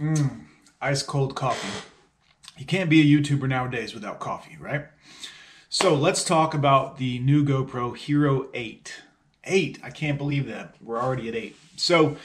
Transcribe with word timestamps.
Mm, 0.00 0.46
ice 0.80 1.02
cold 1.02 1.34
coffee. 1.34 1.86
You 2.56 2.64
can't 2.64 2.88
be 2.88 3.00
a 3.02 3.20
YouTuber 3.20 3.46
nowadays 3.46 3.92
without 3.92 4.18
coffee, 4.18 4.56
right? 4.58 4.86
So 5.68 5.94
let's 5.94 6.24
talk 6.24 6.54
about 6.54 6.96
the 6.96 7.18
new 7.18 7.44
GoPro 7.44 7.94
Hero 7.96 8.48
8. 8.54 9.02
8, 9.44 9.78
I 9.82 9.90
can't 9.90 10.16
believe 10.18 10.46
that. 10.46 10.74
We're 10.82 11.00
already 11.00 11.28
at 11.28 11.34
8. 11.34 11.56
So 11.76 12.16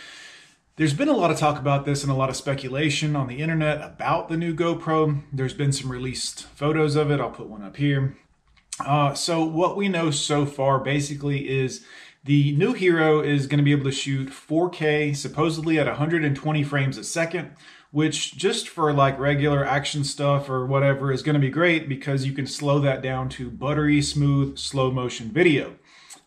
there's 0.77 0.93
been 0.93 1.09
a 1.09 1.14
lot 1.14 1.32
of 1.32 1.38
talk 1.38 1.59
about 1.59 1.86
this 1.86 2.01
and 2.01 2.11
a 2.11 2.15
lot 2.15 2.29
of 2.29 2.38
speculation 2.38 3.15
on 3.15 3.27
the 3.27 3.39
internet 3.39 3.82
about 3.82 4.29
the 4.29 4.37
new 4.37 4.55
GoPro. 4.55 5.21
There's 5.33 5.54
been 5.54 5.73
some 5.73 5.92
released 5.92 6.43
photos 6.43 6.96
of 6.96 7.11
it. 7.11 7.19
I'll 7.19 7.29
put 7.29 7.47
one 7.47 7.64
up 7.64 7.75
here. 7.75 8.18
Uh, 8.79 9.14
so 9.14 9.43
what 9.43 9.78
we 9.78 9.89
know 9.89 10.11
so 10.11 10.46
far 10.46 10.79
basically 10.79 11.50
is 11.50 11.86
the 12.25 12.54
new 12.54 12.74
Hero 12.74 13.21
is 13.21 13.46
going 13.46 13.60
to 13.60 13.64
be 13.64 13.71
able 13.71 13.84
to 13.84 13.92
shoot 13.92 14.29
4K, 14.29 15.16
supposedly 15.16 15.78
at 15.78 15.86
120 15.86 16.64
frames 16.64 16.97
a 16.97 17.04
second, 17.04 17.52
which 17.92 18.36
just 18.36 18.68
for 18.68 18.92
like 18.92 19.20
regular 19.20 19.64
action 19.64 20.04
stuff 20.04 20.50
or 20.50 20.66
whatever 20.66 21.11
is 21.11 21.21
going 21.21 21.36
to 21.36 21.39
be 21.39 21.52
great 21.52 21.88
because 21.88 22.25
you 22.25 22.33
can 22.33 22.47
slow 22.47 22.80
that 22.80 23.04
down 23.04 23.30
to 23.30 23.52
buttery 23.52 24.02
smooth 24.02 24.57
slow 24.57 24.89
motion 24.89 25.30
video. 25.30 25.75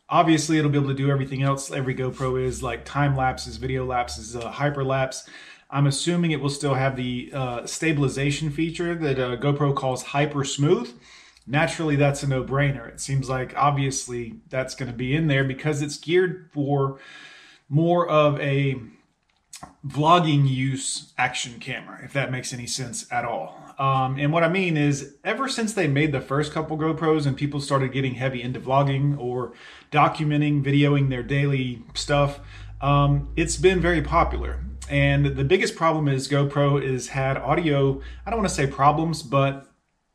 Obviously, 0.09 0.57
it'll 0.57 0.71
be 0.71 0.79
able 0.79 0.89
to 0.89 0.95
do 0.95 1.11
everything 1.11 1.43
else 1.43 1.71
every 1.73 1.97
GoPro 1.97 2.41
is, 2.41 2.63
like 2.63 2.85
time 2.85 3.17
lapses, 3.17 3.57
video 3.57 3.85
lapses, 3.85 4.37
uh, 4.37 4.53
hyperlapse. 4.53 5.29
I'm 5.69 5.89
assuming 5.89 6.31
it 6.31 6.41
will 6.41 6.49
still 6.49 6.75
have 6.75 6.95
the 6.95 7.31
uh, 7.35 7.67
stabilization 7.67 8.51
feature 8.51 8.95
that 8.95 9.19
uh, 9.19 9.37
GoPro 9.37 9.75
calls 9.75 10.05
hyper 10.05 10.45
smooth 10.45 10.97
naturally 11.49 11.97
that's 11.97 12.23
a 12.23 12.27
no-brainer. 12.27 12.89
It 12.89 13.01
seems 13.01 13.29
like 13.29 13.55
obviously 13.57 14.41
that's 14.49 14.75
going 14.75 14.91
to 14.91 14.97
be 14.97 15.15
in 15.15 15.27
there 15.27 15.45
because 15.45 15.83
it's 15.83 15.99
geared 15.99 16.51
for 16.53 16.99
more 17.69 18.09
of 18.09 18.39
a 18.41 18.77
vlogging 19.87 20.49
use 20.49 21.13
action 21.19 21.59
camera, 21.59 22.01
if 22.05 22.13
that 22.13 22.31
makes 22.31 22.53
any 22.53 22.67
sense 22.67 23.11
at 23.11 23.25
all. 23.25 23.59
Um, 23.79 24.19
and 24.19 24.33
what 24.33 24.43
I 24.43 24.49
mean 24.49 24.77
is, 24.77 25.17
ever 25.25 25.49
since 25.49 25.73
they 25.73 25.87
made 25.87 26.13
the 26.13 26.21
first 26.21 26.53
couple 26.53 26.77
GoPros 26.77 27.27
and 27.27 27.37
people 27.37 27.61
started 27.61 27.93
getting 27.93 28.15
heavy 28.15 28.43
into 28.43 28.61
vlogging 28.61 29.17
or 29.19 29.53
documenting, 29.93 30.65
videoing 30.65 31.11
their 31.11 31.23
daily 31.23 31.83
stuff, 31.95 32.41
um, 32.81 33.29
it's 33.37 33.57
been 33.57 33.81
very 33.81 34.03
popular. 34.03 34.65
And 34.91 35.27
the 35.27 35.45
biggest 35.45 35.77
problem 35.77 36.09
is 36.09 36.29
GoPro 36.29 36.83
is 36.83 37.09
had 37.09 37.37
audio, 37.37 38.01
I 38.25 38.31
don't 38.31 38.41
want 38.41 38.49
to 38.49 38.55
say 38.55 38.67
problems, 38.67 39.23
but 39.23 39.68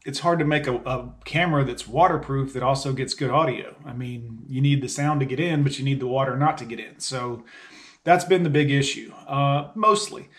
it's 0.06 0.20
hard 0.20 0.40
to 0.40 0.46
make 0.46 0.68
a, 0.68 0.76
a, 0.76 1.14
camera 1.24 1.64
that's 1.64 1.88
waterproof 1.88 2.54
that 2.54 2.64
also 2.64 2.92
gets 2.94 3.14
good 3.14 3.30
audio. 3.30 3.76
I 3.86 3.94
mean, 3.94 4.44
you 4.48 4.62
need 4.62 4.82
the 4.82 4.90
sound 4.90 5.22
to 5.22 5.26
get 5.26 5.40
in, 5.40 5.64
but 5.64 5.80
you 5.80 5.86
need 5.86 6.00
the 6.00 6.08
water 6.08 6.36
not 6.36 6.58
to 6.58 6.66
get 6.66 6.80
in. 6.80 7.00
So 7.00 7.44
that's 8.04 8.26
been 8.26 8.44
the 8.44 8.50
big 8.50 8.70
issue, 8.70 9.14
uh, 9.28 9.72
mostly. 9.76 10.30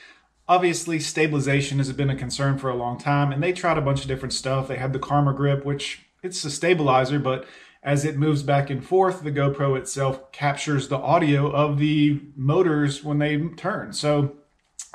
Obviously, 0.46 1.00
stabilization 1.00 1.78
has 1.78 1.90
been 1.92 2.10
a 2.10 2.16
concern 2.16 2.58
for 2.58 2.68
a 2.68 2.76
long 2.76 2.98
time, 2.98 3.32
and 3.32 3.42
they 3.42 3.52
tried 3.52 3.78
a 3.78 3.82
bunch 3.82 4.02
of 4.02 4.08
different 4.08 4.34
stuff. 4.34 4.68
They 4.68 4.76
had 4.76 4.92
the 4.92 4.98
Karma 4.98 5.32
Grip, 5.32 5.64
which 5.64 6.02
it's 6.22 6.44
a 6.44 6.50
stabilizer, 6.50 7.18
but 7.18 7.46
as 7.82 8.04
it 8.04 8.18
moves 8.18 8.42
back 8.42 8.68
and 8.68 8.84
forth, 8.84 9.22
the 9.22 9.32
GoPro 9.32 9.78
itself 9.78 10.30
captures 10.32 10.88
the 10.88 10.98
audio 10.98 11.50
of 11.50 11.78
the 11.78 12.20
motors 12.36 13.02
when 13.02 13.18
they 13.18 13.38
turn. 13.56 13.94
So 13.94 14.36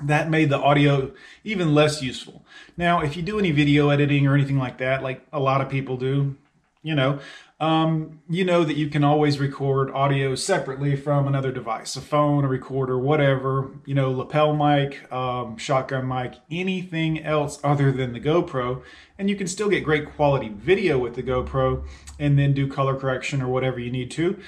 that 0.03 0.29
made 0.29 0.49
the 0.49 0.57
audio 0.57 1.11
even 1.43 1.73
less 1.73 2.01
useful. 2.01 2.45
Now, 2.77 3.01
if 3.01 3.17
you 3.17 3.23
do 3.23 3.39
any 3.39 3.51
video 3.51 3.89
editing 3.89 4.27
or 4.27 4.35
anything 4.35 4.57
like 4.57 4.77
that, 4.77 5.03
like 5.03 5.25
a 5.33 5.39
lot 5.39 5.61
of 5.61 5.69
people 5.69 5.97
do, 5.97 6.35
you 6.81 6.95
know, 6.95 7.19
um, 7.59 8.21
you 8.29 8.45
know 8.45 8.63
that 8.63 8.77
you 8.77 8.87
can 8.87 9.03
always 9.03 9.37
record 9.37 9.91
audio 9.91 10.33
separately 10.33 10.95
from 10.95 11.27
another 11.27 11.51
device, 11.51 11.97
a 11.97 12.01
phone, 12.01 12.45
a 12.45 12.47
recorder, 12.47 12.97
whatever, 12.97 13.71
you 13.85 13.93
know, 13.93 14.11
lapel 14.11 14.55
mic, 14.55 15.11
um, 15.11 15.57
shotgun 15.57 16.07
mic, 16.07 16.35
anything 16.49 17.21
else 17.21 17.59
other 17.61 17.91
than 17.91 18.13
the 18.13 18.19
GoPro. 18.19 18.81
And 19.17 19.29
you 19.29 19.35
can 19.35 19.47
still 19.47 19.67
get 19.67 19.83
great 19.83 20.09
quality 20.15 20.47
video 20.47 20.97
with 20.97 21.15
the 21.15 21.23
GoPro 21.23 21.85
and 22.17 22.39
then 22.39 22.53
do 22.53 22.65
color 22.65 22.95
correction 22.95 23.41
or 23.41 23.49
whatever 23.49 23.77
you 23.77 23.91
need 23.91 24.09
to. 24.11 24.39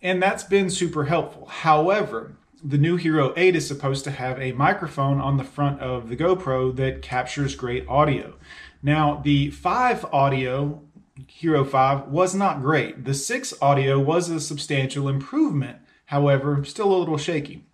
And 0.00 0.22
that's 0.22 0.44
been 0.44 0.70
super 0.70 1.06
helpful. 1.06 1.46
However, 1.46 2.36
the 2.68 2.78
new 2.78 2.96
Hero 2.96 3.32
8 3.36 3.54
is 3.54 3.68
supposed 3.68 4.02
to 4.04 4.10
have 4.10 4.40
a 4.40 4.50
microphone 4.52 5.20
on 5.20 5.36
the 5.36 5.44
front 5.44 5.80
of 5.80 6.08
the 6.08 6.16
GoPro 6.16 6.74
that 6.76 7.00
captures 7.00 7.54
great 7.54 7.86
audio. 7.88 8.34
Now, 8.82 9.20
the 9.22 9.50
5 9.50 10.06
audio, 10.06 10.82
Hero 11.28 11.64
5, 11.64 12.08
was 12.08 12.34
not 12.34 12.62
great. 12.62 13.04
The 13.04 13.14
6 13.14 13.54
audio 13.62 14.00
was 14.00 14.28
a 14.28 14.40
substantial 14.40 15.08
improvement, 15.08 15.78
however, 16.06 16.64
still 16.64 16.92
a 16.92 16.98
little 16.98 17.18
shaky. 17.18 17.64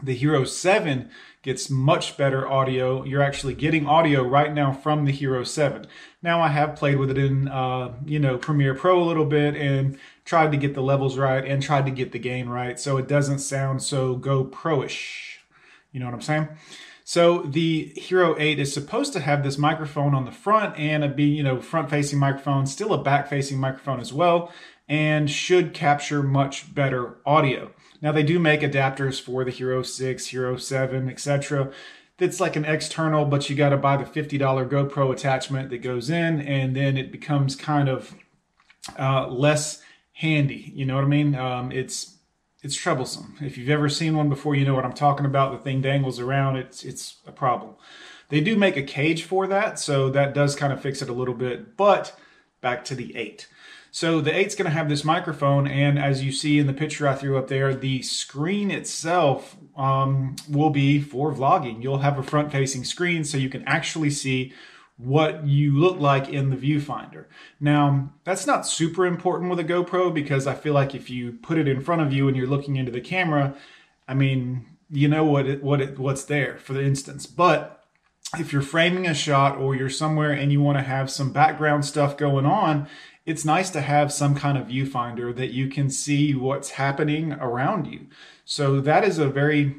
The 0.00 0.14
Hero 0.14 0.44
7 0.44 1.10
gets 1.42 1.68
much 1.68 2.16
better 2.16 2.46
audio. 2.46 3.02
You're 3.02 3.22
actually 3.22 3.54
getting 3.54 3.86
audio 3.86 4.22
right 4.22 4.52
now 4.54 4.72
from 4.72 5.04
the 5.04 5.12
Hero 5.12 5.42
7. 5.42 5.86
Now 6.22 6.40
I 6.40 6.48
have 6.48 6.76
played 6.76 6.98
with 6.98 7.10
it 7.10 7.18
in, 7.18 7.48
uh, 7.48 7.94
you 8.04 8.20
know, 8.20 8.38
Premiere 8.38 8.74
Pro 8.74 9.02
a 9.02 9.04
little 9.04 9.24
bit 9.24 9.56
and 9.56 9.98
tried 10.28 10.52
to 10.52 10.58
get 10.58 10.74
the 10.74 10.82
levels 10.82 11.16
right 11.16 11.46
and 11.46 11.62
tried 11.62 11.86
to 11.86 11.90
get 11.90 12.12
the 12.12 12.18
gain 12.18 12.50
right 12.50 12.78
so 12.78 12.98
it 12.98 13.08
doesn't 13.08 13.38
sound 13.38 13.82
so 13.82 14.14
GoPro-ish. 14.14 15.40
You 15.90 16.00
know 16.00 16.04
what 16.04 16.14
I'm 16.14 16.20
saying? 16.20 16.48
So 17.02 17.44
the 17.44 17.94
Hero 17.96 18.36
8 18.38 18.58
is 18.58 18.70
supposed 18.70 19.14
to 19.14 19.20
have 19.20 19.42
this 19.42 19.56
microphone 19.56 20.14
on 20.14 20.26
the 20.26 20.30
front 20.30 20.78
and 20.78 21.02
a 21.02 21.08
be, 21.08 21.24
you 21.24 21.42
know, 21.42 21.62
front-facing 21.62 22.18
microphone, 22.18 22.66
still 22.66 22.92
a 22.92 23.02
back-facing 23.02 23.58
microphone 23.58 24.00
as 24.00 24.12
well, 24.12 24.52
and 24.86 25.30
should 25.30 25.72
capture 25.72 26.22
much 26.22 26.74
better 26.74 27.16
audio. 27.24 27.70
Now 28.02 28.12
they 28.12 28.22
do 28.22 28.38
make 28.38 28.60
adapters 28.60 29.18
for 29.18 29.44
the 29.44 29.50
Hero 29.50 29.82
6, 29.82 30.26
Hero 30.26 30.58
7, 30.58 31.08
etc. 31.08 31.72
That's 32.18 32.38
like 32.38 32.54
an 32.54 32.66
external, 32.66 33.24
but 33.24 33.48
you 33.48 33.56
got 33.56 33.70
to 33.70 33.78
buy 33.78 33.96
the 33.96 34.04
$50 34.04 34.38
GoPro 34.68 35.10
attachment 35.10 35.70
that 35.70 35.78
goes 35.78 36.10
in, 36.10 36.42
and 36.42 36.76
then 36.76 36.98
it 36.98 37.10
becomes 37.10 37.56
kind 37.56 37.88
of 37.88 38.14
uh, 38.98 39.26
less 39.28 39.82
handy. 40.18 40.72
You 40.74 40.84
know 40.84 40.96
what 40.96 41.04
I 41.04 41.08
mean? 41.08 41.34
Um, 41.34 41.72
it's 41.72 42.16
it's 42.60 42.74
troublesome. 42.74 43.36
If 43.40 43.56
you've 43.56 43.70
ever 43.70 43.88
seen 43.88 44.16
one 44.16 44.28
before, 44.28 44.56
you 44.56 44.66
know 44.66 44.74
what 44.74 44.84
I'm 44.84 44.92
talking 44.92 45.26
about. 45.26 45.52
The 45.52 45.58
thing 45.58 45.80
dangles 45.80 46.18
around. 46.18 46.56
It's 46.56 46.84
it's 46.84 47.18
a 47.26 47.32
problem. 47.32 47.74
They 48.28 48.40
do 48.40 48.56
make 48.56 48.76
a 48.76 48.82
cage 48.82 49.22
for 49.22 49.46
that, 49.46 49.78
so 49.78 50.10
that 50.10 50.34
does 50.34 50.56
kind 50.56 50.72
of 50.72 50.82
fix 50.82 51.00
it 51.00 51.08
a 51.08 51.14
little 51.14 51.34
bit. 51.34 51.76
But 51.76 52.18
back 52.60 52.84
to 52.86 52.94
the 52.94 53.16
eight. 53.16 53.48
So 53.90 54.20
the 54.20 54.36
eight's 54.36 54.54
going 54.54 54.70
to 54.70 54.76
have 54.76 54.88
this 54.88 55.04
microphone, 55.04 55.66
and 55.66 55.98
as 55.98 56.22
you 56.22 56.30
see 56.30 56.58
in 56.58 56.66
the 56.66 56.74
picture 56.74 57.08
I 57.08 57.14
threw 57.14 57.38
up 57.38 57.48
there, 57.48 57.74
the 57.74 58.02
screen 58.02 58.70
itself 58.70 59.56
um, 59.76 60.36
will 60.48 60.68
be 60.70 61.00
for 61.00 61.32
vlogging. 61.32 61.82
You'll 61.82 61.98
have 61.98 62.18
a 62.18 62.22
front-facing 62.22 62.84
screen 62.84 63.24
so 63.24 63.38
you 63.38 63.48
can 63.48 63.64
actually 63.66 64.10
see 64.10 64.52
what 64.98 65.46
you 65.46 65.78
look 65.78 65.98
like 65.98 66.28
in 66.28 66.50
the 66.50 66.56
viewfinder. 66.56 67.26
Now, 67.60 68.12
that's 68.24 68.46
not 68.46 68.66
super 68.66 69.06
important 69.06 69.48
with 69.48 69.60
a 69.60 69.64
GoPro 69.64 70.12
because 70.12 70.46
I 70.46 70.54
feel 70.54 70.74
like 70.74 70.94
if 70.94 71.08
you 71.08 71.32
put 71.32 71.56
it 71.56 71.68
in 71.68 71.80
front 71.80 72.02
of 72.02 72.12
you 72.12 72.26
and 72.26 72.36
you're 72.36 72.48
looking 72.48 72.76
into 72.76 72.90
the 72.92 73.00
camera, 73.00 73.54
I 74.08 74.14
mean, 74.14 74.66
you 74.90 75.06
know 75.06 75.24
what 75.24 75.46
it, 75.46 75.62
what 75.62 75.80
it, 75.80 75.98
what's 75.98 76.24
there 76.24 76.58
for 76.58 76.72
the 76.72 76.82
instance. 76.82 77.26
But 77.26 77.84
if 78.38 78.52
you're 78.52 78.60
framing 78.60 79.06
a 79.06 79.14
shot 79.14 79.56
or 79.56 79.76
you're 79.76 79.88
somewhere 79.88 80.32
and 80.32 80.50
you 80.50 80.60
want 80.60 80.78
to 80.78 80.84
have 80.84 81.10
some 81.10 81.32
background 81.32 81.84
stuff 81.84 82.16
going 82.16 82.44
on, 82.44 82.88
it's 83.24 83.44
nice 83.44 83.70
to 83.70 83.80
have 83.80 84.12
some 84.12 84.34
kind 84.34 84.58
of 84.58 84.66
viewfinder 84.66 85.34
that 85.36 85.52
you 85.52 85.68
can 85.68 85.90
see 85.90 86.34
what's 86.34 86.70
happening 86.70 87.34
around 87.34 87.86
you. 87.86 88.06
So 88.44 88.80
that 88.80 89.04
is 89.04 89.18
a 89.18 89.28
very 89.28 89.76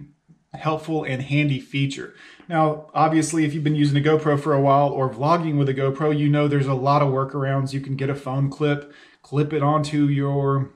helpful 0.53 1.03
and 1.03 1.23
handy 1.23 1.59
feature. 1.59 2.13
Now, 2.49 2.87
obviously, 2.95 3.45
if 3.45 3.53
you've 3.53 3.63
been 3.63 3.75
using 3.75 3.95
a 3.95 4.01
GoPro 4.01 4.39
for 4.39 4.53
a 4.53 4.59
while 4.59 4.89
or 4.89 5.07
vlogging 5.07 5.59
with 5.59 5.69
a 5.69 5.73
GoPro, 5.73 6.17
you 6.17 6.29
know 6.29 6.47
there's 6.47 6.65
a 6.65 6.73
lot 6.73 7.03
of 7.03 7.09
workarounds. 7.09 7.73
You 7.73 7.79
can 7.79 7.95
get 7.95 8.09
a 8.09 8.15
phone 8.15 8.49
clip, 8.49 8.91
clip 9.21 9.53
it 9.53 9.61
onto 9.61 10.05
your 10.05 10.71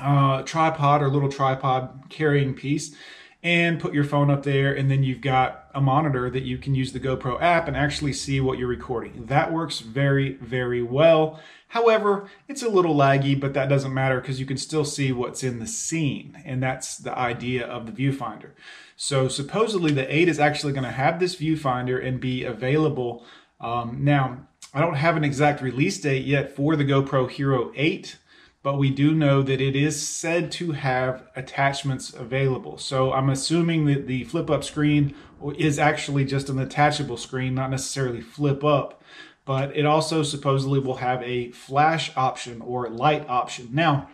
uh, 0.00 0.42
tripod 0.44 1.02
or 1.02 1.10
little 1.10 1.28
tripod 1.28 2.04
carrying 2.08 2.54
piece, 2.54 2.96
and 3.44 3.78
put 3.78 3.92
your 3.92 4.04
phone 4.04 4.30
up 4.30 4.42
there, 4.42 4.72
and 4.72 4.90
then 4.90 5.04
you've 5.04 5.20
got 5.20 5.68
a 5.74 5.80
monitor 5.80 6.30
that 6.30 6.44
you 6.44 6.56
can 6.56 6.74
use 6.74 6.92
the 6.92 6.98
GoPro 6.98 7.40
app 7.42 7.68
and 7.68 7.76
actually 7.76 8.14
see 8.14 8.40
what 8.40 8.58
you're 8.58 8.66
recording. 8.66 9.26
That 9.26 9.52
works 9.52 9.80
very, 9.80 10.32
very 10.36 10.82
well. 10.82 11.38
However, 11.68 12.30
it's 12.48 12.62
a 12.62 12.70
little 12.70 12.94
laggy, 12.94 13.38
but 13.38 13.52
that 13.52 13.68
doesn't 13.68 13.92
matter 13.92 14.18
because 14.18 14.40
you 14.40 14.46
can 14.46 14.56
still 14.56 14.86
see 14.86 15.12
what's 15.12 15.44
in 15.44 15.58
the 15.58 15.66
scene. 15.66 16.42
And 16.46 16.62
that's 16.62 16.96
the 16.96 17.16
idea 17.16 17.66
of 17.66 17.84
the 17.84 17.92
viewfinder. 17.92 18.52
So 18.96 19.28
supposedly 19.28 19.92
the 19.92 20.12
8 20.12 20.28
is 20.28 20.40
actually 20.40 20.72
going 20.72 20.84
to 20.84 20.90
have 20.90 21.20
this 21.20 21.36
viewfinder 21.36 22.02
and 22.02 22.20
be 22.20 22.44
available. 22.44 23.26
Um, 23.60 23.98
now, 24.02 24.46
I 24.72 24.80
don't 24.80 24.94
have 24.94 25.18
an 25.18 25.24
exact 25.24 25.60
release 25.60 26.00
date 26.00 26.24
yet 26.24 26.56
for 26.56 26.76
the 26.76 26.84
GoPro 26.84 27.30
Hero 27.30 27.72
8, 27.76 28.16
but 28.64 28.78
we 28.78 28.90
do 28.90 29.14
know 29.14 29.42
that 29.42 29.60
it 29.60 29.76
is 29.76 30.08
said 30.08 30.50
to 30.50 30.72
have 30.72 31.28
attachments 31.36 32.12
available. 32.12 32.76
So 32.78 33.12
I'm 33.12 33.30
assuming 33.30 33.84
that 33.84 34.08
the 34.08 34.24
flip 34.24 34.50
up 34.50 34.64
screen 34.64 35.14
is 35.56 35.78
actually 35.78 36.24
just 36.24 36.48
an 36.48 36.58
attachable 36.58 37.16
screen, 37.16 37.54
not 37.54 37.70
necessarily 37.70 38.20
flip 38.20 38.64
up 38.64 39.00
but 39.44 39.76
it 39.76 39.84
also 39.84 40.22
supposedly 40.22 40.80
will 40.80 40.96
have 40.96 41.22
a 41.22 41.50
flash 41.50 42.10
option 42.16 42.60
or 42.62 42.88
light 42.88 43.28
option. 43.28 43.68
Now, 43.72 44.08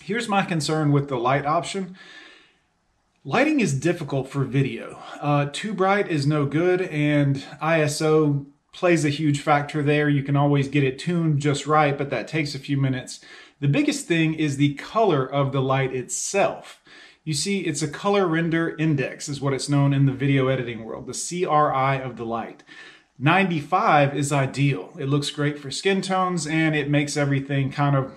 here's 0.00 0.28
my 0.28 0.44
concern 0.44 0.92
with 0.92 1.08
the 1.08 1.16
light 1.16 1.46
option. 1.46 1.96
Lighting 3.24 3.60
is 3.60 3.78
difficult 3.78 4.28
for 4.28 4.44
video. 4.44 4.98
Uh, 5.20 5.46
too 5.52 5.74
bright 5.74 6.08
is 6.08 6.26
no 6.26 6.46
good, 6.46 6.82
and 6.82 7.44
ISO 7.60 8.46
plays 8.72 9.04
a 9.04 9.10
huge 9.10 9.40
factor 9.40 9.82
there. 9.82 10.08
You 10.08 10.22
can 10.22 10.36
always 10.36 10.68
get 10.68 10.84
it 10.84 10.98
tuned 10.98 11.40
just 11.40 11.66
right, 11.66 11.98
but 11.98 12.10
that 12.10 12.28
takes 12.28 12.54
a 12.54 12.60
few 12.60 12.76
minutes. 12.76 13.20
The 13.60 13.68
biggest 13.68 14.06
thing 14.06 14.34
is 14.34 14.56
the 14.56 14.74
color 14.74 15.26
of 15.26 15.50
the 15.50 15.60
light 15.60 15.92
itself. 15.92 16.80
You 17.24 17.34
see, 17.34 17.60
it's 17.60 17.82
a 17.82 17.88
color 17.88 18.26
render 18.26 18.76
index, 18.76 19.28
is 19.28 19.40
what 19.40 19.52
it's 19.52 19.68
known 19.68 19.92
in 19.92 20.06
the 20.06 20.12
video 20.12 20.46
editing 20.46 20.84
world, 20.84 21.06
the 21.06 21.12
CRI 21.12 22.00
of 22.00 22.16
the 22.16 22.24
light. 22.24 22.62
95 23.18 24.16
is 24.16 24.32
ideal. 24.32 24.92
It 24.98 25.08
looks 25.08 25.30
great 25.30 25.58
for 25.58 25.72
skin 25.72 26.00
tones 26.02 26.46
and 26.46 26.76
it 26.76 26.88
makes 26.88 27.16
everything 27.16 27.72
kind 27.72 27.96
of 27.96 28.12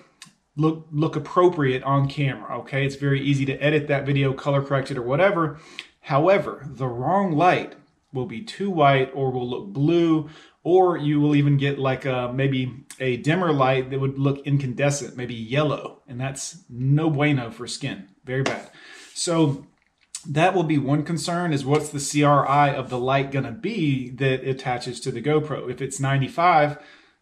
look 0.55 0.87
look 0.91 1.15
appropriate 1.15 1.81
on 1.83 2.07
camera, 2.07 2.59
okay? 2.59 2.85
It's 2.85 2.95
very 2.95 3.19
easy 3.19 3.45
to 3.45 3.57
edit 3.57 3.87
that 3.87 4.05
video, 4.05 4.33
color 4.33 4.61
correct 4.61 4.91
it 4.91 4.97
or 4.97 5.01
whatever. 5.01 5.59
However, 6.01 6.67
the 6.69 6.87
wrong 6.87 7.31
light 7.31 7.75
will 8.13 8.25
be 8.25 8.41
too 8.41 8.69
white 8.69 9.11
or 9.13 9.31
will 9.31 9.49
look 9.49 9.67
blue 9.67 10.29
or 10.63 10.97
you 10.97 11.19
will 11.19 11.35
even 11.35 11.57
get 11.57 11.79
like 11.79 12.05
a 12.05 12.31
maybe 12.33 12.85
a 12.99 13.17
dimmer 13.17 13.51
light 13.51 13.89
that 13.89 13.99
would 13.99 14.19
look 14.19 14.45
incandescent, 14.45 15.17
maybe 15.17 15.33
yellow, 15.33 16.01
and 16.07 16.19
that's 16.19 16.63
no 16.69 17.09
bueno 17.09 17.49
for 17.49 17.65
skin. 17.67 18.07
Very 18.23 18.43
bad. 18.43 18.69
So 19.13 19.65
that 20.27 20.53
will 20.53 20.63
be 20.63 20.77
one 20.77 21.03
concern 21.03 21.51
is 21.51 21.65
what's 21.65 21.89
the 21.89 21.99
CRI 21.99 22.75
of 22.75 22.89
the 22.89 22.99
light 22.99 23.31
going 23.31 23.45
to 23.45 23.51
be 23.51 24.11
that 24.11 24.47
attaches 24.47 24.99
to 25.01 25.11
the 25.11 25.21
GoPro. 25.21 25.69
If 25.69 25.81
it's 25.81 25.99
95, 25.99 26.77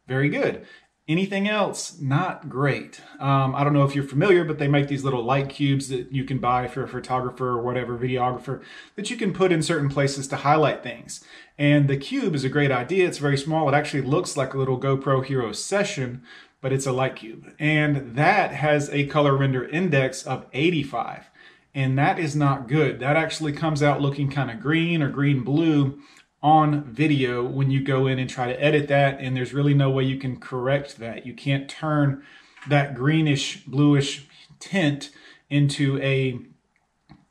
very 0.06 0.28
good. 0.28 0.66
Anything 1.10 1.48
else, 1.48 2.00
not 2.00 2.50
great. 2.50 3.02
Um, 3.20 3.56
I 3.56 3.64
don't 3.64 3.74
know 3.74 3.84
if 3.84 3.96
you're 3.96 4.04
familiar, 4.04 4.46
but 4.46 4.60
they 4.60 4.68
make 4.68 4.88
these 4.88 5.04
little 5.04 5.24
light 5.24 5.50
cubes 5.50 5.90
that 5.90 6.12
you 6.12 6.24
can 6.24 6.38
buy 6.38 6.66
if 6.66 6.76
you're 6.76 6.86
a 6.86 6.88
photographer 6.88 7.48
or 7.48 7.64
whatever, 7.64 7.98
videographer, 7.98 8.62
that 8.96 9.10
you 9.10 9.18
can 9.18 9.34
put 9.34 9.52
in 9.52 9.64
certain 9.64 9.90
places 9.90 10.28
to 10.28 10.36
highlight 10.36 10.84
things. 10.84 11.24
And 11.58 11.90
the 11.90 11.98
cube 11.98 12.36
is 12.36 12.44
a 12.44 12.50
great 12.50 12.72
idea. 12.72 13.08
It's 13.08 13.18
very 13.18 13.38
small. 13.38 13.68
It 13.68 13.74
actually 13.74 14.04
looks 14.04 14.38
like 14.38 14.54
a 14.54 14.60
little 14.60 14.80
GoPro 14.80 15.26
Hero 15.26 15.52
Session, 15.52 16.22
but 16.62 16.72
it's 16.72 16.86
a 16.86 16.92
light 16.92 17.16
cube. 17.16 17.54
And 17.58 18.16
that 18.16 18.54
has 18.54 18.88
a 18.92 19.08
color 19.08 19.36
render 19.36 19.68
index 19.68 20.22
of 20.22 20.46
85 20.54 21.32
and 21.76 21.98
that 22.00 22.18
is 22.18 22.36
not 22.36 22.68
good. 22.68 23.00
That 23.00 23.16
actually 23.16 23.54
comes 23.54 23.84
out 23.84 24.02
looking 24.02 24.30
kind 24.30 24.50
of 24.50 24.60
green 24.60 25.04
or 25.04 25.10
green 25.10 25.44
blue 25.44 26.02
on 26.42 26.84
video 26.86 27.44
when 27.44 27.70
you 27.70 27.84
go 27.84 28.08
in 28.08 28.18
and 28.18 28.30
try 28.30 28.48
to 28.48 28.64
edit 28.64 28.88
that 28.88 29.20
and 29.20 29.36
there's 29.36 29.54
really 29.54 29.74
no 29.74 29.90
way 29.90 30.04
you 30.04 30.18
can 30.18 30.40
correct 30.40 30.98
that. 30.98 31.26
You 31.26 31.34
can't 31.34 31.70
turn 31.70 32.24
that 32.68 32.96
greenish 32.96 33.64
bluish 33.66 34.28
tint 34.60 35.12
into 35.50 35.98
a 36.02 36.40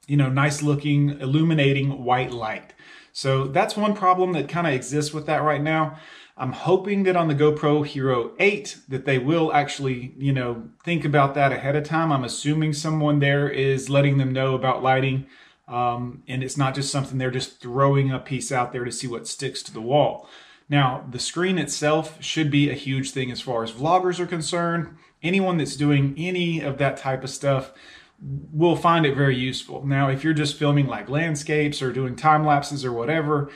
you 0.07 0.17
know 0.17 0.29
nice 0.29 0.63
looking 0.63 1.21
illuminating 1.21 2.05
white 2.05 2.33
light. 2.33 2.75
So 3.13 3.45
that's 3.49 3.77
one 3.77 3.95
problem 3.95 4.33
that 4.33 4.49
kind 4.49 4.67
of 4.67 4.73
exists 4.73 5.13
with 5.13 5.27
that 5.27 5.43
right 5.43 5.63
now. 5.63 5.99
I'm 6.37 6.53
hoping 6.53 7.03
that 7.03 7.17
on 7.17 7.27
the 7.27 7.35
GoPro 7.35 7.85
Hero 7.85 8.31
8 8.39 8.79
that 8.89 9.07
they 9.07 9.19
will 9.19 9.53
actually, 9.53 10.15
you 10.17 10.33
know, 10.33 10.69
think 10.85 11.05
about 11.05 11.35
that 11.35 11.51
ahead 11.51 11.75
of 11.75 11.83
time. 11.83 12.13
I'm 12.13 12.23
assuming 12.23 12.73
someone 12.75 13.19
there 13.19 13.49
is 13.49 13.91
letting 13.91 14.19
them 14.19 14.33
know 14.33 14.55
about 14.55 14.85
lighting. 14.85 15.27
Um, 15.69 16.23
and 16.27 16.43
it's 16.43 16.57
not 16.57 16.75
just 16.75 16.91
something 16.91 17.19
they're 17.19 17.31
just 17.31 17.61
throwing 17.61 18.11
a 18.11 18.19
piece 18.19 18.51
out 18.51 18.73
there 18.73 18.85
to 18.85 18.93
see 18.93 19.07
what 19.07 19.29
sticks 19.29 19.63
to 19.65 19.73
the 19.73 19.81
wall. 19.81 20.29
Now, 20.71 21.07
the 21.11 21.19
screen 21.19 21.59
itself 21.59 22.23
should 22.23 22.51
be 22.51 22.71
a 22.71 22.75
huge 22.75 23.11
thing 23.11 23.31
as 23.31 23.41
far 23.41 23.63
as 23.63 23.73
vloggers 23.73 24.21
are 24.21 24.27
concerned. 24.27 24.97
Anyone 25.23 25.57
that's 25.57 25.77
doing 25.77 26.15
any 26.17 26.61
of 26.61 26.79
that 26.79 26.97
type 26.97 27.25
of 27.25 27.31
stuff 27.31 27.73
will 28.21 28.77
find 28.77 29.07
it 29.07 29.17
very 29.17 29.37
useful. 29.37 29.87
Now, 29.87 30.09
if 30.09 30.25
you're 30.25 30.35
just 30.35 30.59
filming 30.59 30.87
like 30.87 31.09
landscapes 31.09 31.81
or 31.81 31.93
doing 31.93 32.17
time 32.17 32.45
lapses 32.45 32.85
or 32.85 32.93
whatever, 32.93 33.51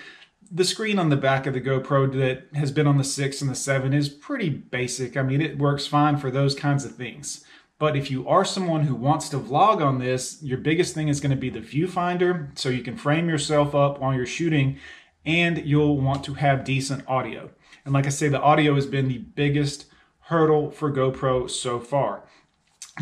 the 0.50 0.64
screen 0.64 0.98
on 0.98 1.08
the 1.08 1.16
back 1.16 1.46
of 1.46 1.54
the 1.54 1.60
GoPro 1.60 2.12
that 2.18 2.46
has 2.54 2.70
been 2.70 2.86
on 2.86 2.98
the 2.98 3.04
6 3.04 3.40
and 3.40 3.50
the 3.50 3.54
7 3.54 3.92
is 3.92 4.08
pretty 4.08 4.50
basic. 4.50 5.16
I 5.16 5.22
mean, 5.22 5.40
it 5.40 5.58
works 5.58 5.86
fine 5.86 6.18
for 6.18 6.30
those 6.30 6.54
kinds 6.54 6.84
of 6.84 6.94
things. 6.94 7.44
But 7.82 7.96
if 7.96 8.12
you 8.12 8.28
are 8.28 8.44
someone 8.44 8.82
who 8.84 8.94
wants 8.94 9.28
to 9.30 9.40
vlog 9.40 9.84
on 9.84 9.98
this, 9.98 10.40
your 10.40 10.58
biggest 10.58 10.94
thing 10.94 11.08
is 11.08 11.18
going 11.18 11.32
to 11.32 11.36
be 11.36 11.50
the 11.50 11.58
viewfinder 11.58 12.56
so 12.56 12.68
you 12.68 12.80
can 12.80 12.96
frame 12.96 13.28
yourself 13.28 13.74
up 13.74 13.98
while 13.98 14.14
you're 14.14 14.24
shooting 14.24 14.78
and 15.26 15.58
you'll 15.66 16.00
want 16.00 16.22
to 16.26 16.34
have 16.34 16.62
decent 16.62 17.02
audio. 17.08 17.50
And 17.84 17.92
like 17.92 18.06
I 18.06 18.10
say, 18.10 18.28
the 18.28 18.40
audio 18.40 18.76
has 18.76 18.86
been 18.86 19.08
the 19.08 19.18
biggest 19.18 19.86
hurdle 20.20 20.70
for 20.70 20.92
GoPro 20.92 21.50
so 21.50 21.80
far. 21.80 22.22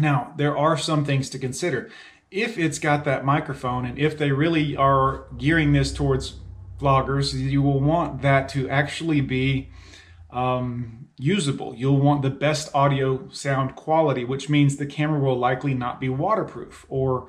Now, 0.00 0.32
there 0.38 0.56
are 0.56 0.78
some 0.78 1.04
things 1.04 1.28
to 1.28 1.38
consider. 1.38 1.90
If 2.30 2.56
it's 2.56 2.78
got 2.78 3.04
that 3.04 3.22
microphone 3.22 3.84
and 3.84 3.98
if 3.98 4.16
they 4.16 4.32
really 4.32 4.78
are 4.78 5.26
gearing 5.36 5.74
this 5.74 5.92
towards 5.92 6.36
vloggers, 6.80 7.34
you 7.34 7.60
will 7.60 7.80
want 7.80 8.22
that 8.22 8.48
to 8.50 8.66
actually 8.70 9.20
be 9.20 9.68
um, 10.32 11.08
usable. 11.18 11.74
You'll 11.74 12.00
want 12.00 12.22
the 12.22 12.30
best 12.30 12.74
audio 12.74 13.28
sound 13.30 13.76
quality, 13.76 14.24
which 14.24 14.48
means 14.48 14.76
the 14.76 14.86
camera 14.86 15.20
will 15.20 15.38
likely 15.38 15.74
not 15.74 16.00
be 16.00 16.08
waterproof 16.08 16.86
or 16.88 17.28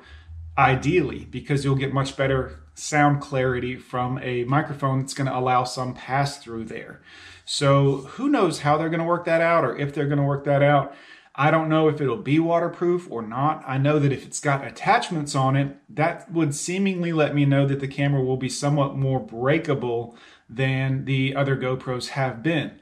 ideally 0.56 1.26
because 1.30 1.64
you'll 1.64 1.76
get 1.76 1.92
much 1.92 2.16
better 2.16 2.60
sound 2.74 3.20
clarity 3.20 3.76
from 3.76 4.18
a 4.22 4.44
microphone 4.44 5.00
that's 5.00 5.14
going 5.14 5.26
to 5.26 5.36
allow 5.36 5.64
some 5.64 5.94
pass 5.94 6.38
through 6.38 6.64
there. 6.64 7.02
So 7.44 7.98
who 8.12 8.28
knows 8.28 8.60
how 8.60 8.78
they're 8.78 8.88
going 8.88 9.00
to 9.00 9.04
work 9.04 9.24
that 9.24 9.40
out 9.40 9.64
or 9.64 9.76
if 9.76 9.94
they're 9.94 10.06
going 10.06 10.18
to 10.18 10.24
work 10.24 10.44
that 10.44 10.62
out. 10.62 10.94
I 11.34 11.50
don't 11.50 11.70
know 11.70 11.88
if 11.88 12.00
it'll 12.00 12.18
be 12.18 12.38
waterproof 12.38 13.10
or 13.10 13.22
not. 13.22 13.64
I 13.66 13.78
know 13.78 13.98
that 13.98 14.12
if 14.12 14.26
it's 14.26 14.40
got 14.40 14.66
attachments 14.66 15.34
on 15.34 15.56
it, 15.56 15.76
that 15.88 16.30
would 16.30 16.54
seemingly 16.54 17.12
let 17.12 17.34
me 17.34 17.46
know 17.46 17.66
that 17.66 17.80
the 17.80 17.88
camera 17.88 18.22
will 18.22 18.36
be 18.36 18.50
somewhat 18.50 18.96
more 18.96 19.18
breakable 19.18 20.14
than 20.48 21.06
the 21.06 21.34
other 21.34 21.56
GoPros 21.56 22.08
have 22.08 22.42
been. 22.42 22.78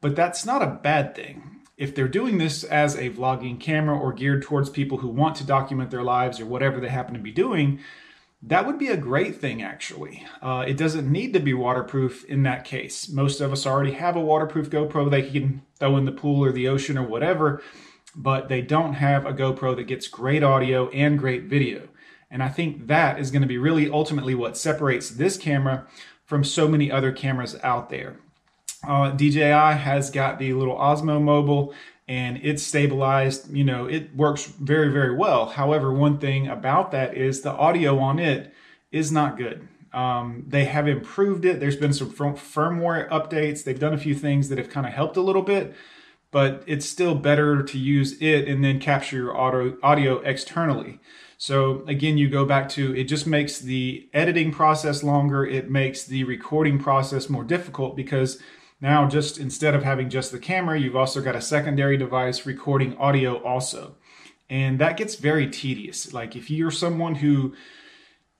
But 0.00 0.16
that's 0.16 0.46
not 0.46 0.62
a 0.62 0.78
bad 0.82 1.14
thing. 1.14 1.60
If 1.76 1.94
they're 1.94 2.08
doing 2.08 2.38
this 2.38 2.64
as 2.64 2.94
a 2.94 3.10
vlogging 3.10 3.60
camera 3.60 3.98
or 3.98 4.12
geared 4.12 4.42
towards 4.42 4.70
people 4.70 4.98
who 4.98 5.08
want 5.08 5.36
to 5.36 5.46
document 5.46 5.90
their 5.90 6.02
lives 6.02 6.40
or 6.40 6.46
whatever 6.46 6.80
they 6.80 6.88
happen 6.88 7.14
to 7.14 7.20
be 7.20 7.32
doing, 7.32 7.80
that 8.42 8.66
would 8.66 8.78
be 8.78 8.88
a 8.88 8.96
great 8.96 9.36
thing, 9.36 9.62
actually. 9.62 10.26
Uh, 10.40 10.64
it 10.66 10.76
doesn't 10.76 11.10
need 11.10 11.32
to 11.32 11.40
be 11.40 11.54
waterproof 11.54 12.24
in 12.24 12.42
that 12.42 12.64
case. 12.64 13.08
Most 13.08 13.40
of 13.40 13.52
us 13.52 13.66
already 13.66 13.92
have 13.92 14.16
a 14.16 14.20
waterproof 14.20 14.68
GoPro 14.68 15.08
they 15.08 15.22
can 15.22 15.62
throw 15.78 15.96
in 15.96 16.06
the 16.06 16.12
pool 16.12 16.44
or 16.44 16.50
the 16.50 16.66
ocean 16.66 16.98
or 16.98 17.06
whatever, 17.06 17.62
but 18.16 18.48
they 18.48 18.60
don't 18.60 18.94
have 18.94 19.24
a 19.24 19.32
GoPro 19.32 19.76
that 19.76 19.84
gets 19.84 20.08
great 20.08 20.42
audio 20.42 20.88
and 20.90 21.18
great 21.18 21.44
video. 21.44 21.88
And 22.30 22.42
I 22.42 22.48
think 22.48 22.88
that 22.88 23.20
is 23.20 23.30
going 23.30 23.42
to 23.42 23.48
be 23.48 23.58
really 23.58 23.88
ultimately 23.88 24.34
what 24.34 24.56
separates 24.56 25.10
this 25.10 25.36
camera 25.36 25.86
from 26.24 26.42
so 26.42 26.66
many 26.66 26.90
other 26.90 27.12
cameras 27.12 27.56
out 27.62 27.90
there. 27.90 28.16
Uh, 28.86 29.10
DJI 29.10 29.40
has 29.40 30.10
got 30.10 30.40
the 30.40 30.52
little 30.54 30.76
Osmo 30.76 31.22
Mobile 31.22 31.72
and 32.08 32.40
it's 32.42 32.62
stabilized. 32.62 33.54
You 33.54 33.64
know, 33.64 33.86
it 33.86 34.14
works 34.14 34.46
very, 34.46 34.90
very 34.90 35.14
well. 35.14 35.46
However, 35.46 35.92
one 35.92 36.18
thing 36.18 36.48
about 36.48 36.90
that 36.92 37.16
is 37.16 37.42
the 37.42 37.52
audio 37.52 37.98
on 37.98 38.18
it 38.18 38.52
is 38.90 39.10
not 39.10 39.36
good. 39.36 39.68
Um, 39.92 40.44
they 40.46 40.64
have 40.64 40.88
improved 40.88 41.44
it. 41.44 41.60
There's 41.60 41.76
been 41.76 41.92
some 41.92 42.12
firmware 42.12 43.08
updates. 43.10 43.62
They've 43.62 43.78
done 43.78 43.94
a 43.94 43.98
few 43.98 44.14
things 44.14 44.48
that 44.48 44.58
have 44.58 44.70
kind 44.70 44.86
of 44.86 44.92
helped 44.92 45.16
a 45.16 45.20
little 45.20 45.42
bit, 45.42 45.74
but 46.30 46.64
it's 46.66 46.86
still 46.86 47.14
better 47.14 47.62
to 47.62 47.78
use 47.78 48.20
it 48.20 48.48
and 48.48 48.64
then 48.64 48.80
capture 48.80 49.16
your 49.16 49.36
audio, 49.36 49.76
audio 49.82 50.18
externally. 50.20 50.98
So 51.36 51.82
again, 51.86 52.18
you 52.18 52.30
go 52.30 52.44
back 52.46 52.68
to 52.70 52.94
it 52.96 53.04
just 53.04 53.26
makes 53.26 53.58
the 53.58 54.08
editing 54.14 54.52
process 54.52 55.02
longer. 55.02 55.44
It 55.44 55.70
makes 55.70 56.04
the 56.04 56.24
recording 56.24 56.78
process 56.78 57.28
more 57.28 57.44
difficult 57.44 57.96
because 57.96 58.38
now, 58.82 59.06
just 59.06 59.38
instead 59.38 59.76
of 59.76 59.84
having 59.84 60.10
just 60.10 60.32
the 60.32 60.40
camera, 60.40 60.78
you've 60.78 60.96
also 60.96 61.22
got 61.22 61.36
a 61.36 61.40
secondary 61.40 61.96
device 61.96 62.44
recording 62.44 62.96
audio 62.98 63.40
also. 63.44 63.94
And 64.50 64.80
that 64.80 64.96
gets 64.96 65.14
very 65.14 65.46
tedious. 65.46 66.12
Like 66.12 66.34
if 66.34 66.50
you're 66.50 66.72
someone 66.72 67.14
who 67.14 67.54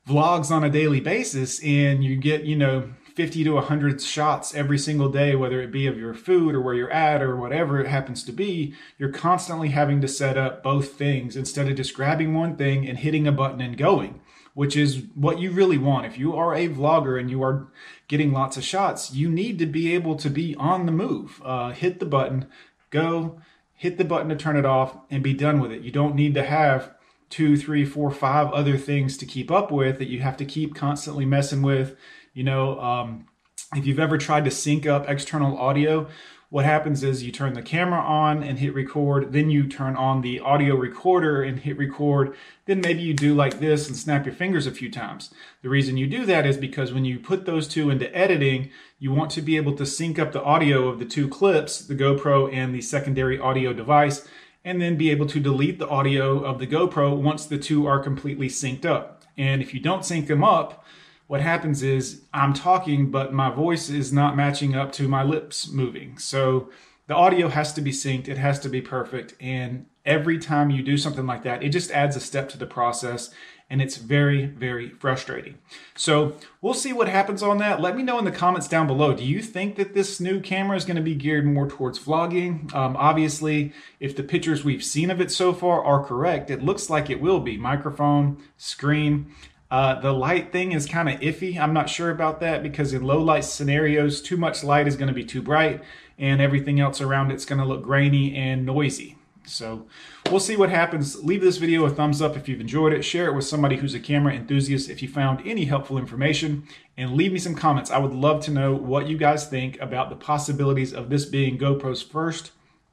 vlogs 0.09 0.51
on 0.51 0.65
a 0.65 0.69
daily 0.69 0.99
basis 0.99 1.63
and 1.63 2.03
you 2.03 2.17
get, 2.17 2.43
you 2.43 2.57
know, 2.57 2.93
50 3.15 3.45
to 3.45 3.53
100 3.53 4.03
shots 4.03 4.53
every 4.53 4.79
single 4.79 5.11
day, 5.11 5.37
whether 5.37 5.61
it 5.61 5.71
be 5.71 5.87
of 5.87 5.97
your 5.97 6.13
food 6.13 6.57
or 6.57 6.61
where 6.61 6.75
you're 6.75 6.91
at 6.91 7.23
or 7.23 7.37
whatever 7.37 7.79
it 7.79 7.87
happens 7.87 8.25
to 8.25 8.33
be, 8.33 8.75
you're 8.99 9.13
constantly 9.13 9.69
having 9.69 10.01
to 10.01 10.09
set 10.09 10.37
up 10.37 10.61
both 10.61 10.95
things 10.95 11.37
instead 11.37 11.69
of 11.69 11.77
just 11.77 11.95
grabbing 11.95 12.35
one 12.35 12.57
thing 12.57 12.89
and 12.89 12.99
hitting 12.99 13.29
a 13.29 13.33
button 13.33 13.61
and 13.61 13.77
going 13.77 14.21
which 14.55 14.77
is 14.77 15.05
what 15.15 15.39
you 15.39 15.51
really 15.51 15.79
want. 15.79 16.07
If 16.07 16.19
you 16.19 16.37
are 16.37 16.55
a 16.55 16.69
vlogger 16.69 17.19
and 17.19 17.31
you 17.31 17.43
are 17.43 17.69
getting 18.09 18.33
lots 18.33 18.57
of 18.57 18.65
shots, 18.65 19.13
you 19.13 19.31
need 19.31 19.59
to 19.59 19.67
be 19.67 19.95
able 19.95 20.17
to 20.17 20.29
be 20.29 20.55
on 20.57 20.87
the 20.87 20.93
move. 20.93 21.41
Uh, 21.45 21.71
hit 21.71 22.01
the 22.01 22.07
button, 22.07 22.47
go, 22.91 23.41
hit 23.75 23.99
the 23.99 24.05
button 24.05 24.29
to 24.29 24.37
turn 24.37 24.57
it 24.57 24.67
off, 24.67 24.97
and 25.11 25.23
be 25.23 25.35
done 25.35 25.61
with 25.61 25.73
it. 25.73 25.83
You 25.83 25.91
don't 25.91 26.15
need 26.15 26.35
to 26.35 26.45
have 26.45 26.93
two, 27.31 27.57
three, 27.57 27.85
four, 27.85 28.11
five 28.11 28.53
other 28.53 28.77
things 28.77 29.17
to 29.17 29.27
keep 29.27 29.51
up 29.51 29.73
with 29.73 29.99
that 29.99 30.09
you 30.09 30.21
have 30.21 30.37
to 30.37 30.45
keep 30.45 30.75
constantly 30.75 31.25
messing 31.25 31.63
with. 31.63 31.97
You 32.35 32.45
know, 32.45 32.79
um, 32.79 33.27
if 33.75 33.87
you've 33.87 33.99
ever 33.99 34.19
tried 34.19 34.45
to 34.45 34.51
sync 34.51 34.87
up 34.87 35.09
external 35.09 35.57
audio, 35.57 36.09
what 36.53 36.67
happens 36.67 37.03
is 37.03 37.23
you 37.23 37.33
turn 37.33 37.55
the 37.55 37.63
camera 37.63 37.99
on 37.99 38.43
and 38.43 38.59
hit 38.59 38.75
record, 38.75 39.33
then 39.33 39.49
you 39.49 39.67
turn 39.67 39.97
on 39.97 40.21
the 40.21 40.39
audio 40.41 40.77
recorder 40.77 41.43
and 41.43 41.61
hit 41.61 41.79
record, 41.79 42.37
then 42.67 42.79
maybe 42.83 43.01
you 43.01 43.15
do 43.15 43.35
like 43.35 43.59
this 43.59 43.89
and 43.89 43.97
snap 43.97 44.27
your 44.27 44.35
fingers 44.35 44.67
a 44.67 44.71
few 44.71 44.91
times. 44.91 45.33
The 45.63 45.71
reason 45.71 45.97
you 45.97 46.07
do 46.07 46.27
that 46.27 46.45
is 46.45 46.59
because 46.59 46.93
when 46.93 47.07
you 47.07 47.19
put 47.19 47.47
those 47.47 47.67
two 47.67 47.89
into 47.89 48.15
editing, 48.15 48.69
you 48.99 49.13
want 49.13 49.31
to 49.31 49.41
be 49.41 49.57
able 49.57 49.75
to 49.77 49.87
sync 49.87 50.19
up 50.19 50.33
the 50.33 50.43
audio 50.43 50.89
of 50.89 50.99
the 50.99 51.07
two 51.07 51.27
clips, 51.27 51.79
the 51.79 51.95
GoPro 51.95 52.53
and 52.53 52.75
the 52.75 52.83
secondary 52.83 53.39
audio 53.39 53.73
device, 53.73 54.29
and 54.63 54.79
then 54.79 54.97
be 54.99 55.11
able 55.11 55.25
to 55.29 55.41
delete 55.41 55.79
the 55.79 55.89
audio 55.89 56.45
of 56.45 56.59
the 56.59 56.67
GoPro 56.67 57.17
once 57.17 57.47
the 57.47 57.57
two 57.57 57.87
are 57.87 57.99
completely 57.99 58.49
synced 58.49 58.85
up. 58.85 59.23
And 59.39 59.63
if 59.63 59.73
you 59.73 59.81
don't 59.81 60.05
sync 60.05 60.27
them 60.27 60.45
up, 60.45 60.85
what 61.33 61.41
happens 61.41 61.83
is 61.83 62.25
I'm 62.35 62.53
talking, 62.53 63.11
but 63.11 63.33
my 63.33 63.49
voice 63.49 63.89
is 63.89 64.13
not 64.13 64.37
matching 64.37 64.75
up 64.75 64.93
to 64.93 65.09
my 65.09 65.23
lips 65.23 65.67
moving. 65.67 66.19
So 66.19 66.69
the 67.07 67.15
audio 67.15 67.49
has 67.49 67.73
to 67.73 67.81
be 67.81 67.91
synced, 67.91 68.29
it 68.29 68.37
has 68.37 68.59
to 68.59 68.69
be 68.69 68.83
perfect. 68.83 69.33
And 69.41 69.87
every 70.05 70.39
time 70.39 70.69
you 70.69 70.83
do 70.83 70.99
something 70.99 71.25
like 71.25 71.43
that, 71.45 71.63
it 71.63 71.71
just 71.71 71.91
adds 71.91 72.17
a 72.17 72.21
step 72.21 72.51
to 72.51 72.59
the 72.59 72.67
process 72.67 73.31
and 73.71 73.81
it's 73.81 73.97
very, 73.97 74.45
very 74.45 74.91
frustrating. 74.91 75.57
So 75.97 76.37
we'll 76.61 76.75
see 76.75 76.93
what 76.93 77.09
happens 77.09 77.43
on 77.43 77.57
that. 77.59 77.81
Let 77.81 77.97
me 77.97 78.03
know 78.03 78.19
in 78.19 78.27
the 78.27 78.31
comments 78.31 78.69
down 78.69 78.87
below. 78.87 79.15
Do 79.15 79.25
you 79.25 79.41
think 79.41 79.77
that 79.77 79.95
this 79.95 80.21
new 80.21 80.39
camera 80.39 80.77
is 80.77 80.85
going 80.85 80.97
to 80.97 81.03
be 81.03 81.15
geared 81.15 81.47
more 81.47 81.67
towards 81.67 81.99
vlogging? 81.99 82.71
Um, 82.75 82.95
obviously, 82.99 83.73
if 83.99 84.15
the 84.15 84.23
pictures 84.23 84.63
we've 84.63 84.85
seen 84.85 85.11
of 85.11 85.23
it 85.23 85.31
so 85.31 85.55
far 85.55 85.83
are 85.83 86.05
correct, 86.05 86.51
it 86.51 86.63
looks 86.63 86.91
like 86.91 87.09
it 87.09 87.23
will 87.23 87.41
be. 87.41 87.57
Microphone, 87.57 88.43
screen, 88.59 89.33
uh, 89.73 89.99
the 89.99 90.13
light 90.13 90.53
thing 90.53 90.73
is 90.73 90.85
kind 90.85 91.09
of 91.09 91.19
iffy. 91.21 91.59
I'm 91.59 91.73
not 91.73 91.89
sure 91.89 92.11
about 92.11 92.41
that 92.41 92.63
because 92.63 92.93
in 92.93 93.03
low 93.03 93.19
light 93.19 93.47
scenarios, 93.47 94.21
too 94.21 94.37
much 94.37 94.63
light 94.63 94.87
is 94.87 94.97
going 94.97 95.09
to 95.09 95.15
be 95.15 95.25
too 95.25 95.41
bright 95.41 95.83
and 96.19 96.43
everything 96.43 96.79
else 96.79 97.01
around 97.01 97.31
it's 97.31 97.47
going 97.47 97.59
to 97.59 97.65
look 97.65 97.83
grainy 97.83 98.37
and 98.37 98.67
noisy. 98.67 99.17
So 99.47 99.87
we'll 100.31 100.41
see 100.41 100.59
what 100.59 100.69
happens. 100.69 101.25
Leave 101.25 101.41
this 101.41 101.57
video 101.57 101.87
a 101.87 101.91
thumbs 101.91 102.21
up 102.21 102.37
if 102.37 102.51
you've 102.51 102.61
enjoyed 102.61 102.93
it. 102.93 103.03
Share 103.03 103.29
it 103.29 103.35
with 103.35 103.47
somebody 103.47 103.77
who's 103.77 103.95
a 103.95 103.99
camera 103.99 104.35
enthusiast 104.35 104.91
if 104.91 105.01
you 105.01 105.09
found 105.09 105.41
any 105.47 105.65
helpful 105.65 105.97
information. 105.97 106.69
And 106.99 107.15
leave 107.15 107.33
me 107.33 107.39
some 107.39 107.55
comments. 107.55 107.91
I 107.91 107.97
would 107.97 108.13
love 108.13 108.45
to 108.45 108.51
know 108.51 108.75
what 108.75 109.09
you 109.09 109.17
guys 109.17 109.47
think 109.47 109.81
about 109.81 110.11
the 110.11 110.17
possibilities 110.17 110.93
of 110.93 111.09
this 111.09 111.25
being 111.25 111.57
GoPro's 111.57 112.03
first 112.03 112.51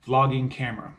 vlogging 0.07 0.49
camera. 0.49 0.93